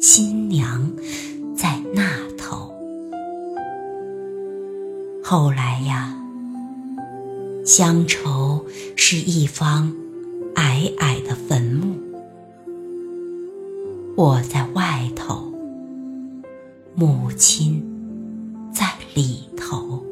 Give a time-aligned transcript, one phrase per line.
[0.00, 0.90] 新娘
[1.54, 2.02] 在那
[2.38, 2.72] 头。
[5.22, 6.18] 后来呀，
[7.66, 8.64] 乡愁
[8.96, 9.94] 是一方
[10.54, 11.98] 矮矮的坟墓，
[14.16, 15.52] 我在外头，
[16.94, 17.84] 母亲
[18.72, 20.02] 在里头。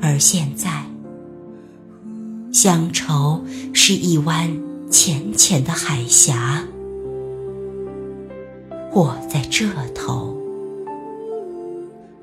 [0.00, 0.84] 而现在，
[2.52, 3.42] 乡愁
[3.74, 4.48] 是一湾。
[4.98, 6.64] 浅浅的海峡，
[8.94, 10.40] 我在这头，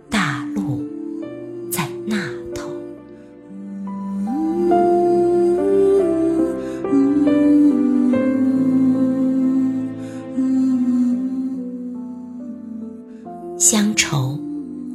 [0.10, 0.84] 大陆
[1.72, 2.18] 在那
[2.56, 2.68] 头。
[13.60, 14.40] 乡愁，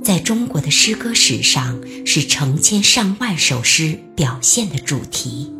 [0.02, 5.52] 在中国的诗歌史上是成千上万首诗表现的主题。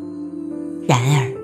[0.88, 1.38] 然而，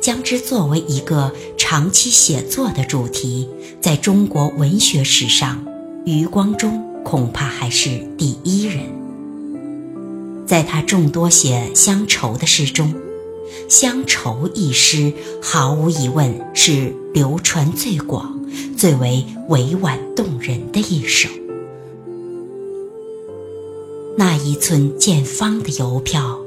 [0.00, 3.48] 将之作为一个长期写作的主题，
[3.80, 5.64] 在中国文学史上，
[6.04, 8.84] 余光中恐怕还是第一人。
[10.46, 12.92] 在他众多写乡愁的诗中，
[13.68, 18.38] 《乡愁》一诗毫无疑问是流传最广、
[18.76, 21.28] 最为委婉动人的一首。
[24.16, 26.43] 那一寸见方的邮票。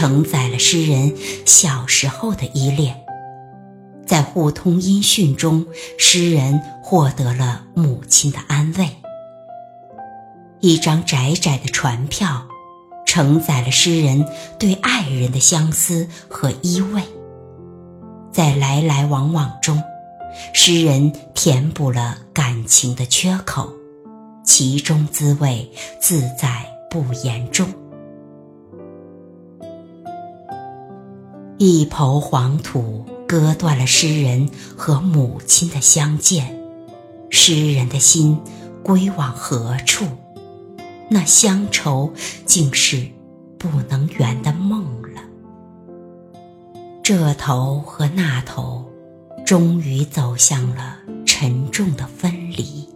[0.00, 3.04] 承载了诗人小时候的依恋，
[4.06, 5.66] 在互通音讯中，
[5.98, 8.88] 诗人获得了母亲的安慰。
[10.60, 12.48] 一张窄窄的船票，
[13.04, 14.26] 承载了诗人
[14.58, 17.02] 对爱人的相思和依偎。
[18.32, 19.82] 在来来往往中，
[20.54, 23.70] 诗人填补了感情的缺口，
[24.46, 25.70] 其中滋味
[26.00, 27.68] 自在不言中。
[31.62, 34.48] 一抔黄土割断了诗人
[34.78, 36.58] 和母亲的相见，
[37.28, 38.40] 诗人的心
[38.82, 40.06] 归往何处？
[41.10, 42.14] 那乡愁
[42.46, 43.06] 竟是
[43.58, 45.20] 不能圆的梦了。
[47.02, 48.90] 这头和那头，
[49.44, 50.96] 终于走向了
[51.26, 52.88] 沉重的分离。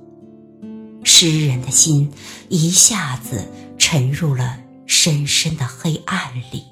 [1.03, 2.11] 诗人的心
[2.49, 3.47] 一下子
[3.77, 6.65] 沉入了深深的黑暗里。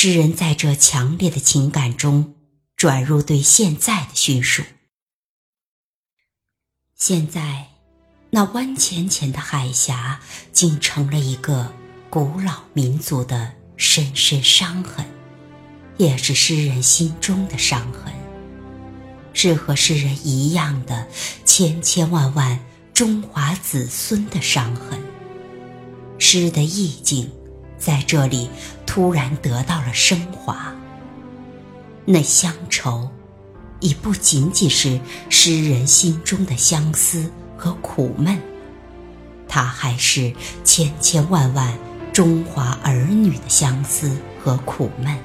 [0.00, 2.36] 诗人在这强烈的情感中，
[2.76, 4.62] 转入对现在的叙述。
[6.94, 7.70] 现在，
[8.30, 10.20] 那弯浅浅的海峡，
[10.52, 11.74] 竟成了一个
[12.08, 15.04] 古老民族的深深伤痕，
[15.96, 18.14] 也是诗人心中的伤痕，
[19.32, 21.08] 是和诗人一样的
[21.44, 25.02] 千千万万中华子孙的伤痕。
[26.20, 27.28] 诗的意境。
[27.80, 28.50] 在这里，
[28.98, 30.74] 突然得到了升华。
[32.04, 33.08] 那乡愁，
[33.78, 34.98] 已不仅仅是
[35.30, 38.36] 诗人心中的相思和苦闷，
[39.46, 40.32] 它还是
[40.64, 41.78] 千千万万
[42.12, 44.10] 中华儿女的相思
[44.42, 45.16] 和苦闷。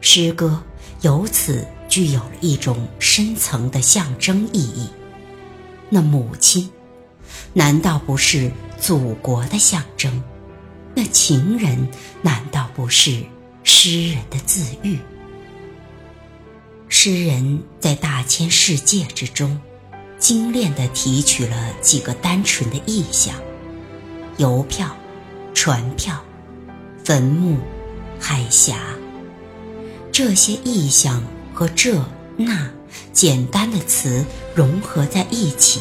[0.00, 0.60] 诗歌
[1.02, 4.88] 由此具有了一种深层的象征意义。
[5.88, 6.68] 那母亲，
[7.52, 10.20] 难道不是祖国的象征？
[10.98, 11.86] 那情人
[12.22, 13.22] 难道不是
[13.62, 14.98] 诗人的自喻？
[16.88, 19.60] 诗人在大千世界之中，
[20.18, 23.32] 精炼地提取了几个单纯的意象：
[24.38, 24.90] 邮票、
[25.54, 26.20] 船票、
[27.04, 27.58] 坟墓、
[28.18, 28.80] 海峡。
[30.10, 31.22] 这些意象
[31.54, 32.04] 和这
[32.36, 32.68] 那
[33.12, 35.80] 简单的词融合在一起，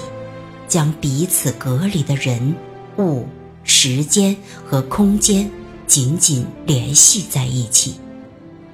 [0.68, 2.56] 将彼此隔离的人
[3.00, 3.28] 物。
[3.68, 4.36] 时间
[4.66, 5.52] 和空间
[5.86, 7.96] 紧紧联系在一起，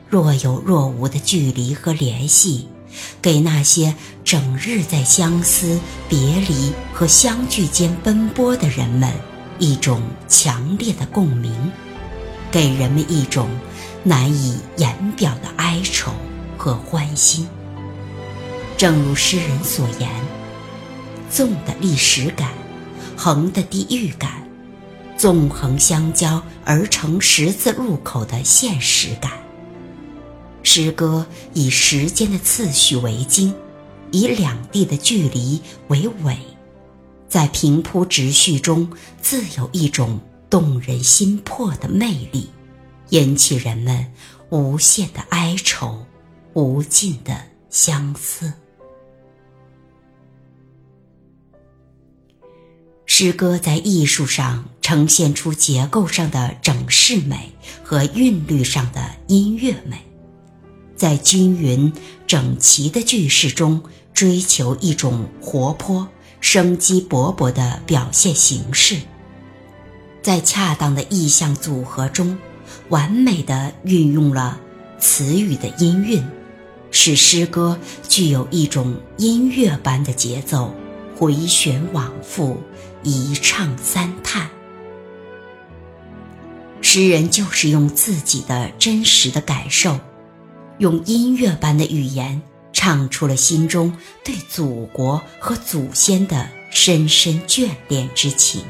[0.08, 2.68] 若有若无的距离和联系，
[3.20, 9.12] 给那些整日在相思、别离和相聚间奔波的人们
[9.58, 11.52] 一种强烈的共鸣，
[12.52, 13.50] 给人们一种
[14.04, 16.12] 难以言表的哀愁
[16.56, 17.48] 和欢欣。
[18.78, 20.10] 正如诗人所言
[21.32, 22.52] ：“纵的历史感，
[23.18, 24.42] 横的地域感。”
[25.24, 29.32] 纵横相交而成十字路口的现实感，
[30.64, 33.56] 诗歌以时间的次序为经，
[34.12, 36.38] 以两地的距离为纬，
[37.30, 38.92] 在平铺直叙中
[39.22, 42.50] 自有一种动人心魄的魅力，
[43.12, 44.12] 引起人们
[44.50, 46.06] 无限的哀愁，
[46.52, 48.52] 无尽的相思。
[53.06, 57.52] 诗歌在艺术上呈现出结构上的整饰美
[57.84, 59.98] 和韵律上的音乐美，
[60.96, 61.92] 在均匀
[62.28, 63.82] 整齐的句式中
[64.14, 66.08] 追求一种活泼、
[66.42, 68.98] 生机勃勃的表现形式，
[70.22, 72.38] 在恰当的意象组合中，
[72.90, 74.60] 完美的运用了
[75.00, 76.22] 词语的音韵，
[76.92, 80.76] 使诗歌具有一种音乐般的节奏。
[81.16, 82.58] 回旋往复，
[83.04, 84.50] 一唱三叹。
[86.96, 90.00] 诗人就是用自己的真实的感受，
[90.78, 92.40] 用音乐般的语言，
[92.72, 98.62] 唱出了心中对祖国和祖先的深深眷恋之情。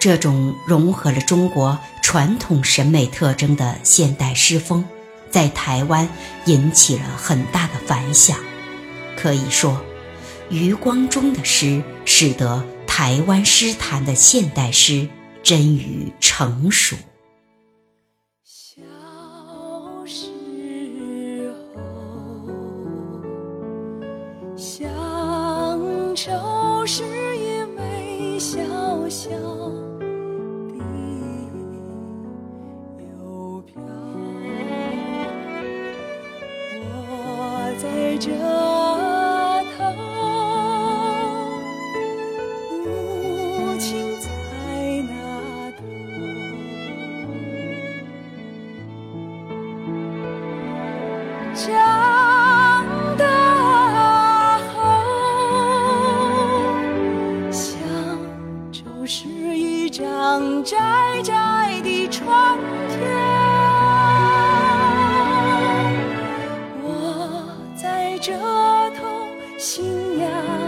[0.00, 4.82] 这种融合了中国传统审美特征的现代诗风，
[5.28, 6.08] 在台湾
[6.46, 8.38] 引起了很大的反响。
[9.14, 9.78] 可以说。
[10.48, 15.06] 余光中的诗，使得台湾诗坛的现代诗
[15.44, 16.96] 真于成熟。
[18.42, 18.80] 小
[20.06, 20.30] 时
[21.76, 21.82] 候，
[24.56, 27.04] 乡愁是
[27.36, 28.58] 一枚小
[29.10, 30.76] 小的
[32.98, 33.82] 邮票，
[36.80, 38.73] 我在这。
[51.54, 51.66] 长
[53.16, 54.82] 大后
[57.52, 57.78] 乡
[58.72, 60.76] 愁是一张窄
[61.22, 62.58] 窄的船
[62.88, 62.96] 票
[66.82, 67.46] 我
[67.76, 68.32] 在这
[68.96, 69.06] 头
[69.56, 70.63] 新娘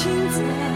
[0.00, 0.69] 情在。